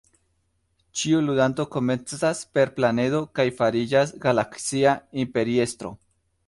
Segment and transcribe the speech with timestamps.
[1.01, 5.99] Ĉiu ludanto komencas "per planedo" kaj fariĝas galaksia imperiestro.